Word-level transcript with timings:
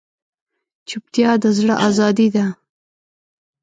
چوپتیا، 0.87 1.31
د 1.43 1.45
زړه 1.57 1.75
ازادي 1.87 2.27
ده. 2.35 2.45